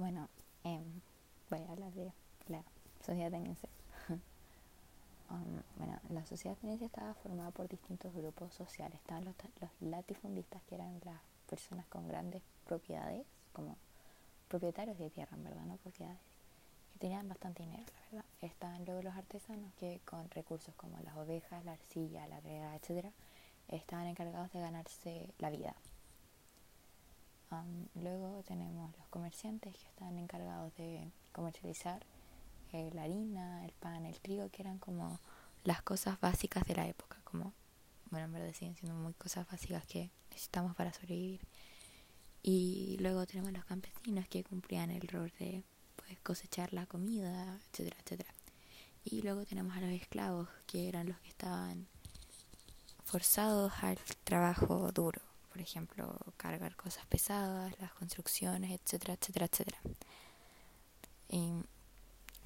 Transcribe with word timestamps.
Bueno, 0.00 0.30
em, 0.64 0.82
voy 1.50 1.60
a 1.60 1.72
hablar 1.72 1.92
de 1.92 2.10
la 2.48 2.64
sociedad 3.04 3.28
ateniense. 3.28 3.68
Um, 5.32 5.62
bueno, 5.76 5.96
la 6.08 6.26
sociedad 6.26 6.56
ateniense 6.58 6.86
estaba 6.86 7.14
formada 7.14 7.52
por 7.52 7.68
distintos 7.68 8.12
grupos 8.12 8.52
sociales. 8.52 8.98
Estaban 8.98 9.24
los, 9.24 9.36
los 9.60 9.70
latifundistas, 9.80 10.60
que 10.64 10.74
eran 10.74 11.00
las 11.04 11.20
personas 11.48 11.86
con 11.86 12.08
grandes 12.08 12.42
propiedades, 12.66 13.24
como 13.52 13.76
propietarios 14.48 14.98
de 14.98 15.08
tierra, 15.10 15.36
en 15.36 15.44
verdad, 15.44 15.64
no 15.66 15.76
propiedades, 15.76 16.18
que 16.94 16.98
tenían 16.98 17.28
bastante 17.28 17.62
dinero, 17.62 17.84
la 17.92 18.00
verdad. 18.10 18.24
Estaban 18.40 18.84
luego 18.84 19.02
los 19.02 19.14
artesanos, 19.14 19.72
que 19.74 20.00
con 20.04 20.28
recursos 20.30 20.74
como 20.74 20.98
las 21.04 21.14
ovejas, 21.14 21.64
la 21.64 21.74
arcilla, 21.74 22.26
la 22.26 22.40
regla, 22.40 22.74
etcétera, 22.74 23.12
estaban 23.68 24.08
encargados 24.08 24.50
de 24.50 24.58
ganarse 24.58 25.32
la 25.38 25.50
vida. 25.50 25.76
Um, 27.50 27.86
luego 28.00 28.42
tenemos 28.44 28.96
los 28.96 29.08
comerciantes 29.08 29.76
que 29.76 29.88
están 29.88 30.16
encargados 30.18 30.72
de 30.76 31.10
comercializar 31.32 32.06
eh, 32.72 32.90
la 32.94 33.02
harina, 33.02 33.64
el 33.64 33.72
pan, 33.72 34.06
el 34.06 34.20
trigo, 34.20 34.48
que 34.50 34.62
eran 34.62 34.78
como 34.78 35.18
las 35.64 35.82
cosas 35.82 36.20
básicas 36.20 36.64
de 36.64 36.76
la 36.76 36.86
época, 36.86 37.18
como, 37.24 37.52
bueno, 38.10 38.26
en 38.26 38.32
verdad 38.32 38.52
siguen 38.54 38.76
siendo 38.76 38.96
muy 38.96 39.14
cosas 39.14 39.48
básicas 39.50 39.84
que 39.86 40.10
necesitamos 40.30 40.76
para 40.76 40.92
sobrevivir. 40.92 41.40
Y 42.42 42.96
luego 43.00 43.26
tenemos 43.26 43.52
los 43.52 43.64
campesinos 43.64 44.28
que 44.28 44.44
cumplían 44.44 44.90
el 44.90 45.06
rol 45.08 45.32
de 45.38 45.64
pues, 45.96 46.18
cosechar 46.20 46.72
la 46.72 46.86
comida, 46.86 47.58
etcétera, 47.72 47.96
etcétera. 48.04 48.32
Y 49.04 49.22
luego 49.22 49.44
tenemos 49.44 49.76
a 49.76 49.80
los 49.80 49.90
esclavos, 49.90 50.48
que 50.66 50.88
eran 50.88 51.08
los 51.08 51.18
que 51.18 51.28
estaban 51.28 51.88
forzados 53.04 53.72
al 53.82 53.98
trabajo 54.24 54.92
duro, 54.92 55.20
por 55.60 55.68
ejemplo, 55.68 56.16
cargar 56.38 56.74
cosas 56.74 57.04
pesadas, 57.04 57.78
las 57.78 57.92
construcciones, 57.92 58.70
etcétera, 58.80 59.12
etcétera, 59.12 59.44
etcétera. 59.44 59.78
Y 61.28 61.52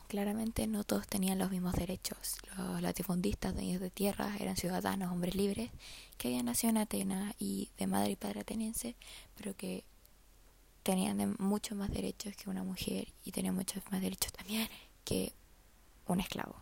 claramente 0.09 0.67
no 0.67 0.83
todos 0.83 1.07
tenían 1.07 1.39
los 1.39 1.53
mismos 1.53 1.75
derechos. 1.75 2.39
Los 2.57 2.83
latifundistas, 2.83 3.55
dueños 3.55 3.81
de 3.81 3.91
tierras, 3.91 4.41
eran 4.41 4.57
ciudadanos, 4.57 5.13
hombres 5.13 5.37
libres, 5.37 5.71
que 6.19 6.27
habían 6.27 6.47
nacido 6.47 6.71
en 6.71 6.79
Atenas 6.79 7.37
y 7.39 7.71
de 7.79 7.87
madre 7.87 8.11
y 8.11 8.17
padre 8.17 8.41
ateniense, 8.41 8.97
pero 9.37 9.55
que 9.55 9.85
tenían 10.83 11.37
muchos 11.39 11.79
más 11.79 11.93
derechos 11.93 12.35
que 12.35 12.51
una 12.51 12.65
mujer 12.65 13.13
y 13.25 13.31
tenían 13.31 13.55
muchos 13.55 13.81
más 13.93 14.01
derechos 14.01 14.33
también 14.33 14.69
que 15.05 15.33
un 16.09 16.19
esclavo. 16.19 16.57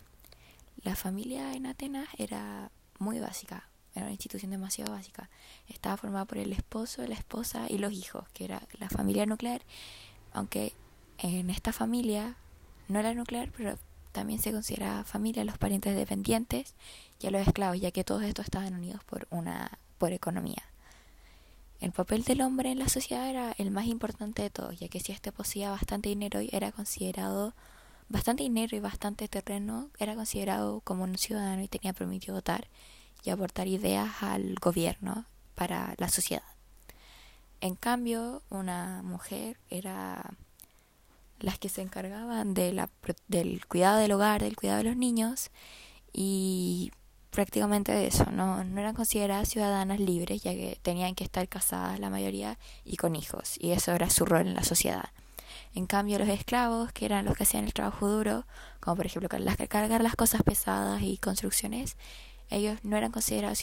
La 0.82 0.96
familia 0.96 1.54
en 1.54 1.64
Atenas 1.64 2.08
era 2.18 2.70
muy 2.98 3.20
básica, 3.20 3.71
era 3.94 4.04
una 4.04 4.12
institución 4.12 4.50
demasiado 4.50 4.92
básica. 4.92 5.28
Estaba 5.68 5.96
formada 5.96 6.24
por 6.24 6.38
el 6.38 6.52
esposo, 6.52 7.06
la 7.06 7.14
esposa 7.14 7.66
y 7.68 7.78
los 7.78 7.92
hijos, 7.92 8.28
que 8.32 8.44
era 8.44 8.62
la 8.78 8.88
familia 8.88 9.26
nuclear, 9.26 9.62
aunque 10.32 10.72
en 11.18 11.50
esta 11.50 11.72
familia 11.72 12.36
no 12.88 12.98
era 12.98 13.14
nuclear, 13.14 13.50
pero 13.56 13.78
también 14.12 14.40
se 14.40 14.52
considera 14.52 15.04
familia 15.04 15.44
los 15.44 15.58
parientes 15.58 15.96
dependientes 15.96 16.74
y 17.20 17.26
a 17.26 17.30
los 17.30 17.46
esclavos, 17.46 17.80
ya 17.80 17.90
que 17.90 18.04
todos 18.04 18.22
estos 18.22 18.44
estaban 18.44 18.74
unidos 18.74 19.02
por 19.04 19.26
una 19.30 19.78
por 19.98 20.12
economía. 20.12 20.62
El 21.80 21.92
papel 21.92 22.22
del 22.22 22.42
hombre 22.42 22.70
en 22.70 22.78
la 22.78 22.88
sociedad 22.88 23.28
era 23.28 23.54
el 23.58 23.70
más 23.70 23.86
importante 23.86 24.42
de 24.42 24.50
todos, 24.50 24.78
ya 24.78 24.88
que 24.88 25.00
si 25.00 25.12
éste 25.12 25.32
poseía 25.32 25.70
bastante 25.70 26.08
dinero 26.08 26.40
y 26.40 26.48
era 26.52 26.70
considerado 26.72 27.54
bastante 28.08 28.42
dinero 28.42 28.76
y 28.76 28.80
bastante 28.80 29.26
terreno, 29.26 29.88
era 29.98 30.14
considerado 30.14 30.80
como 30.80 31.04
un 31.04 31.18
ciudadano 31.18 31.62
y 31.62 31.68
tenía 31.68 31.92
permitido 31.92 32.34
votar 32.34 32.68
y 33.22 33.30
aportar 33.30 33.68
ideas 33.68 34.22
al 34.22 34.54
gobierno 34.56 35.26
para 35.54 35.94
la 35.98 36.08
sociedad. 36.08 36.42
En 37.60 37.76
cambio, 37.76 38.42
una 38.50 39.02
mujer 39.02 39.58
era 39.70 40.34
las 41.38 41.58
que 41.58 41.68
se 41.68 41.82
encargaban 41.82 42.54
del 42.54 43.66
cuidado 43.66 43.98
del 43.98 44.12
hogar, 44.12 44.42
del 44.42 44.56
cuidado 44.56 44.78
de 44.78 44.84
los 44.84 44.96
niños 44.96 45.50
y 46.12 46.92
prácticamente 47.30 47.92
de 47.92 48.06
eso, 48.06 48.26
no, 48.30 48.62
no 48.62 48.80
eran 48.80 48.94
consideradas 48.94 49.48
ciudadanas 49.48 49.98
libres 49.98 50.42
ya 50.42 50.52
que 50.52 50.78
tenían 50.82 51.14
que 51.14 51.24
estar 51.24 51.48
casadas 51.48 51.98
la 51.98 52.10
mayoría 52.10 52.58
y 52.84 52.96
con 52.96 53.16
hijos 53.16 53.56
y 53.58 53.70
eso 53.70 53.92
era 53.92 54.10
su 54.10 54.24
rol 54.24 54.48
en 54.48 54.54
la 54.54 54.64
sociedad. 54.64 55.10
En 55.74 55.86
cambio 55.86 56.18
los 56.18 56.28
esclavos, 56.28 56.92
que 56.92 57.06
eran 57.06 57.24
los 57.24 57.36
que 57.36 57.44
hacían 57.44 57.64
el 57.64 57.72
trabajo 57.72 58.08
duro, 58.08 58.44
como 58.80 58.96
por 58.96 59.06
ejemplo 59.06 59.28
cargar 59.28 60.02
las 60.02 60.16
cosas 60.16 60.42
pesadas 60.42 61.02
y 61.02 61.16
construcciones, 61.16 61.96
ellos 62.52 62.78
no 62.82 62.96
eran 62.96 63.12
considerados 63.12 63.58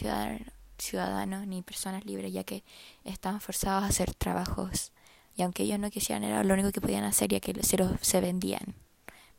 ciudadanos, 0.78 1.46
ni 1.46 1.62
personas 1.62 2.04
libres 2.04 2.32
ya 2.32 2.44
que 2.44 2.64
estaban 3.04 3.40
forzados 3.40 3.84
a 3.84 3.86
hacer 3.86 4.14
trabajos 4.14 4.92
y 5.36 5.42
aunque 5.42 5.62
ellos 5.62 5.78
no 5.78 5.90
quisieran, 5.90 6.24
era 6.24 6.44
lo 6.44 6.52
único 6.52 6.70
que 6.70 6.80
podían 6.80 7.04
hacer 7.04 7.30
ya 7.30 7.40
que 7.40 7.54
se, 7.62 7.78
se 8.02 8.20
vendían. 8.20 8.74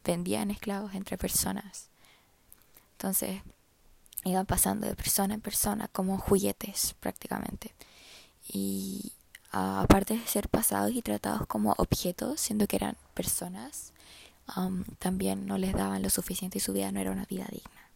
Vendían 0.03 0.49
esclavos 0.49 0.95
entre 0.95 1.17
personas. 1.17 1.89
Entonces, 2.93 3.41
iban 4.23 4.45
pasando 4.45 4.87
de 4.87 4.95
persona 4.95 5.35
en 5.35 5.41
persona 5.41 5.87
como 5.89 6.17
juguetes 6.17 6.95
prácticamente. 6.99 7.73
Y 8.47 9.11
aparte 9.51 10.17
de 10.17 10.25
ser 10.25 10.49
pasados 10.49 10.91
y 10.91 11.01
tratados 11.01 11.45
como 11.45 11.75
objetos, 11.77 12.41
siendo 12.41 12.65
que 12.67 12.77
eran 12.77 12.97
personas, 13.13 13.93
también 14.97 15.45
no 15.45 15.57
les 15.57 15.73
daban 15.73 16.01
lo 16.01 16.09
suficiente 16.09 16.57
y 16.57 16.61
su 16.61 16.73
vida 16.73 16.91
no 16.91 16.99
era 16.99 17.11
una 17.11 17.25
vida 17.25 17.45
digna. 17.51 17.90